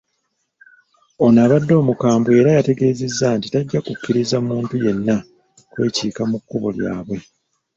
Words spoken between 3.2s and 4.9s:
nti tajja kukkiriza muntu